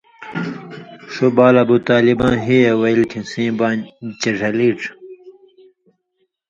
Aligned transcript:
ݜُو 1.13 1.27
بال 1.35 1.55
ابوطالباں 1.63 2.35
ہی 2.45 2.57
اے 2.67 2.73
وَیلیۡ 2.81 3.09
کھیں 3.11 3.25
سیں 3.31 3.51
بانیۡ 3.57 3.89
چے 4.19 4.29
ڙھلیچ 4.39 4.81